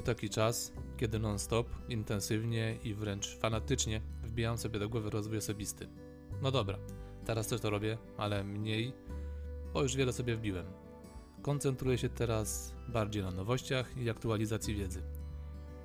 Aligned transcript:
Był 0.00 0.06
taki 0.06 0.30
czas, 0.30 0.72
kiedy 0.96 1.18
non-stop, 1.18 1.68
intensywnie 1.88 2.78
i 2.84 2.94
wręcz 2.94 3.36
fanatycznie 3.36 4.00
wbijałem 4.22 4.58
sobie 4.58 4.78
do 4.78 4.88
głowy 4.88 5.10
rozwój 5.10 5.38
osobisty. 5.38 5.88
No 6.42 6.50
dobra, 6.50 6.78
teraz 7.24 7.46
też 7.46 7.60
to 7.60 7.70
robię, 7.70 7.98
ale 8.16 8.44
mniej, 8.44 8.92
bo 9.74 9.82
już 9.82 9.96
wiele 9.96 10.12
sobie 10.12 10.36
wbiłem. 10.36 10.66
Koncentruję 11.42 11.98
się 11.98 12.08
teraz 12.08 12.74
bardziej 12.88 13.22
na 13.22 13.30
nowościach 13.30 13.96
i 13.96 14.10
aktualizacji 14.10 14.74
wiedzy. 14.74 15.02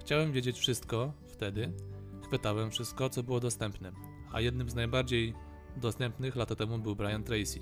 Chciałem 0.00 0.32
wiedzieć 0.32 0.58
wszystko 0.58 1.12
wtedy, 1.26 1.72
chwytałem 2.26 2.70
wszystko, 2.70 3.08
co 3.08 3.22
było 3.22 3.40
dostępne, 3.40 3.92
a 4.32 4.40
jednym 4.40 4.70
z 4.70 4.74
najbardziej 4.74 5.34
dostępnych 5.76 6.36
lata 6.36 6.54
temu 6.54 6.78
był 6.78 6.96
Brian 6.96 7.24
Tracy. 7.24 7.60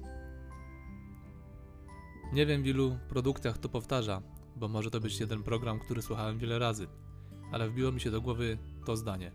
Nie 2.32 2.46
wiem 2.46 2.62
w 2.62 2.66
ilu 2.66 2.98
produktach 3.08 3.58
to 3.58 3.68
powtarza, 3.68 4.22
bo 4.56 4.68
może 4.68 4.90
to 4.90 5.00
być 5.00 5.20
jeden 5.20 5.42
program, 5.42 5.78
który 5.78 6.02
słuchałem 6.02 6.38
wiele 6.38 6.58
razy, 6.58 6.86
ale 7.52 7.70
wbiło 7.70 7.92
mi 7.92 8.00
się 8.00 8.10
do 8.10 8.20
głowy 8.20 8.58
to 8.86 8.96
zdanie. 8.96 9.32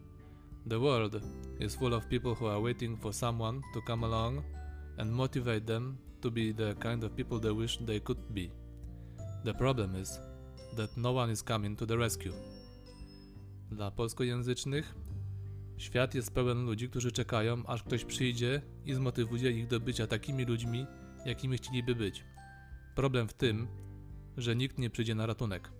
The 0.69 0.79
world 0.79 1.21
is 1.59 1.75
full 1.75 1.93
of 1.93 2.05
people 2.05 2.31
who 2.31 2.51
are 2.51 2.61
waiting 2.61 3.01
for 3.01 3.13
someone 3.13 3.61
to 3.73 3.81
come 3.81 4.05
along 4.05 4.43
and 4.97 5.11
motivate 5.11 5.61
them 5.61 5.97
to 6.21 6.31
be 6.31 6.53
the 6.53 6.75
kind 6.75 7.03
of 7.03 7.11
people 7.11 7.39
they 7.39 7.53
wish 7.53 7.77
they 7.77 8.01
could 8.01 8.19
be. 8.29 8.49
The 9.45 9.53
problem 9.53 10.01
is 10.01 10.19
that 10.75 10.97
no 10.97 11.15
one 11.15 11.31
is 11.31 11.43
coming 11.43 11.79
to 11.79 11.85
the 11.85 11.97
rescue. 11.97 12.33
Dla 13.71 13.91
polskojęzycznych 13.91 14.95
świat 15.77 16.15
jest 16.15 16.33
pełen 16.33 16.65
ludzi, 16.65 16.89
którzy 16.89 17.11
czekają, 17.11 17.65
aż 17.65 17.83
ktoś 17.83 18.05
przyjdzie 18.05 18.61
i 18.85 18.93
zmotywuje 18.93 19.51
ich 19.51 19.67
do 19.67 19.79
bycia 19.79 20.07
takimi 20.07 20.45
ludźmi, 20.45 20.85
jakimi 21.25 21.57
chcieliby 21.57 21.95
być. 21.95 22.23
Problem 22.95 23.27
w 23.27 23.33
tym, 23.33 23.67
że 24.37 24.55
nikt 24.55 24.77
nie 24.77 24.89
przyjdzie 24.89 25.15
na 25.15 25.25
ratunek. 25.25 25.71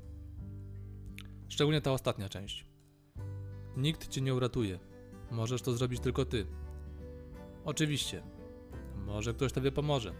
Szczególnie 1.49 1.81
ta 1.81 1.91
ostatnia 1.91 2.29
część. 2.29 2.65
Nikt 3.77 4.07
cię 4.07 4.21
nie 4.21 4.35
uratuje. 4.35 4.79
Możesz 5.31 5.61
to 5.61 5.73
zrobić 5.73 5.99
tylko 5.99 6.25
ty. 6.25 6.47
Oczywiście. 7.65 8.23
Może 9.05 9.33
ktoś 9.33 9.53
tobie 9.53 9.71
pomoże. 9.71 10.13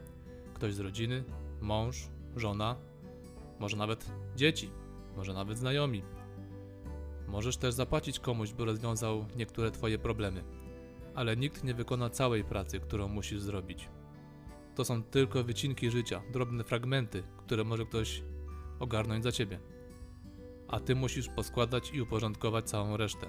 Ktoś 0.53 0.73
z 0.73 0.80
rodziny, 0.80 1.23
mąż, 1.61 2.09
żona, 2.35 2.75
może 3.59 3.77
nawet 3.77 4.11
dzieci, 4.35 4.69
może 5.15 5.33
nawet 5.33 5.58
znajomi. 5.58 6.03
Możesz 7.27 7.58
też 7.58 7.73
zapłacić 7.73 8.19
komuś, 8.19 8.53
by 8.53 8.65
rozwiązał 8.65 9.25
niektóre 9.35 9.71
twoje 9.71 9.97
problemy, 9.97 10.43
ale 11.15 11.38
nikt 11.38 11.63
nie 11.63 11.73
wykona 11.73 12.09
całej 12.09 12.43
pracy, 12.43 12.80
którą 12.80 13.08
musisz 13.08 13.41
zrobić. 13.41 13.89
To 14.78 14.86
są 14.86 15.03
tylko 15.03 15.44
wycinki 15.44 15.92
życia, 15.92 16.22
drobne 16.33 16.64
fragmenty, 16.64 17.23
które 17.38 17.64
może 17.64 17.86
ktoś 17.86 18.23
ogarnąć 18.80 19.23
za 19.23 19.31
ciebie. 19.31 19.59
A 20.67 20.80
ty 20.80 20.95
musisz 20.95 21.30
poskładać 21.30 21.92
i 21.94 22.02
uporządkować 22.02 22.70
całą 22.70 22.98
resztę. 22.98 23.28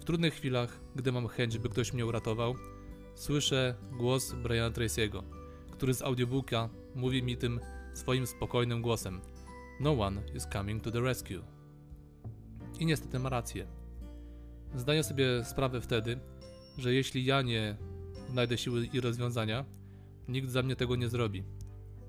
W 0.00 0.04
trudnych 0.04 0.34
chwilach, 0.34 0.80
gdy 0.96 1.12
mam 1.12 1.28
chęć, 1.28 1.58
by 1.58 1.68
ktoś 1.68 1.92
mnie 1.92 2.06
uratował, 2.06 2.54
słyszę 3.14 3.74
głos 3.92 4.32
Briana 4.32 4.74
Tracy'ego, 4.74 5.22
który 5.70 5.94
z 5.94 6.02
audiobooka 6.02 6.68
mówi 6.94 7.22
mi 7.22 7.36
tym 7.36 7.60
swoim 7.94 8.26
spokojnym 8.26 8.82
głosem: 8.82 9.20
No 9.80 10.00
one 10.00 10.22
is 10.34 10.46
coming 10.52 10.82
to 10.82 10.90
the 10.90 11.00
rescue. 11.00 11.42
I 12.78 12.86
niestety 12.86 13.18
ma 13.18 13.28
rację. 13.28 13.66
Zdaję 14.74 15.04
sobie 15.04 15.44
sprawę 15.44 15.80
wtedy, 15.80 16.18
że 16.78 16.94
jeśli 16.94 17.24
ja 17.24 17.42
nie 17.42 17.76
znajdę 18.30 18.58
siły 18.58 18.86
i 18.92 19.00
rozwiązania, 19.00 19.64
nikt 20.28 20.50
za 20.50 20.62
mnie 20.62 20.76
tego 20.76 20.96
nie 20.96 21.08
zrobi. 21.08 21.44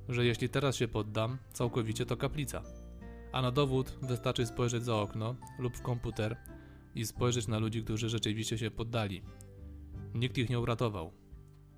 Że 0.10 0.26
jeśli 0.26 0.50
teraz 0.50 0.76
się 0.76 0.88
poddam, 0.88 1.38
całkowicie 1.54 2.06
to 2.06 2.18
kaplica. 2.18 2.64
A 3.32 3.42
na 3.42 3.52
dowód 3.52 3.98
wystarczy 4.02 4.46
spojrzeć 4.46 4.84
za 4.84 4.96
okno 4.96 5.36
lub 5.60 5.78
w 5.78 5.82
komputer 5.82 6.38
i 6.96 7.06
spojrzeć 7.06 7.48
na 7.48 7.58
ludzi, 7.58 7.84
którzy 7.84 8.10
rzeczywiście 8.10 8.58
się 8.58 8.72
poddali. 8.72 9.22
Nikt 10.14 10.38
ich 10.38 10.50
nie 10.50 10.60
uratował. 10.60 11.12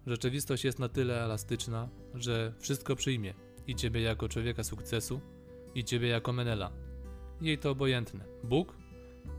Rzeczywistość 0.08 0.64
jest 0.64 0.80
na 0.80 0.90
tyle 0.90 1.24
elastyczna, 1.24 1.90
że 2.14 2.54
wszystko 2.60 2.96
przyjmie 2.96 3.34
i 3.68 3.76
ciebie 3.76 4.02
jako 4.02 4.30
człowieka 4.30 4.64
sukcesu, 4.64 5.22
i 5.76 5.84
ciebie 5.84 6.08
jako 6.08 6.34
Menela. 6.34 6.72
Jej 7.42 7.58
to 7.58 7.72
obojętne. 7.72 8.26
Bóg? 8.44 8.78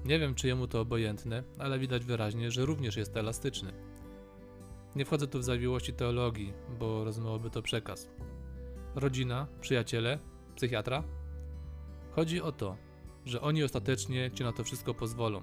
Nie 0.04 0.18
wiem, 0.18 0.34
czy 0.34 0.46
jemu 0.46 0.66
to 0.66 0.80
obojętne, 0.80 1.42
ale 1.58 1.78
widać 1.78 2.04
wyraźnie, 2.04 2.50
że 2.50 2.66
również 2.66 2.96
jest 2.96 3.16
elastyczny. 3.16 3.72
Nie 4.96 5.04
wchodzę 5.04 5.26
tu 5.26 5.38
w 5.38 5.44
zawiłości 5.44 5.92
teologii, 5.92 6.52
bo 6.78 7.04
rozmowa 7.04 7.50
to 7.50 7.62
przekaz. 7.62 8.10
Rodzina, 8.94 9.46
przyjaciele, 9.60 10.18
psychiatra? 10.54 11.02
Chodzi 12.10 12.42
o 12.42 12.52
to, 12.52 12.76
że 13.24 13.40
oni 13.40 13.64
ostatecznie 13.64 14.30
ci 14.30 14.44
na 14.44 14.52
to 14.52 14.64
wszystko 14.64 14.94
pozwolą. 14.94 15.42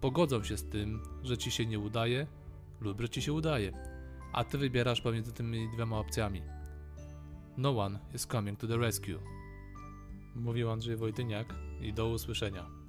Pogodzą 0.00 0.42
się 0.42 0.56
z 0.56 0.64
tym, 0.64 1.02
że 1.22 1.38
ci 1.38 1.50
się 1.50 1.66
nie 1.66 1.78
udaje 1.78 2.26
lub 2.80 3.00
że 3.00 3.08
ci 3.08 3.22
się 3.22 3.32
udaje, 3.32 3.72
a 4.32 4.44
ty 4.44 4.58
wybierasz 4.58 5.00
pomiędzy 5.00 5.32
tymi 5.32 5.68
dwiema 5.70 5.98
opcjami. 5.98 6.42
No 7.56 7.78
one 7.78 7.98
is 8.14 8.26
coming 8.26 8.58
to 8.58 8.66
the 8.66 8.76
rescue. 8.76 9.18
Mówił 10.34 10.70
Andrzej 10.70 10.96
Wojtyniak 10.96 11.54
i 11.80 11.92
do 11.92 12.08
usłyszenia. 12.08 12.83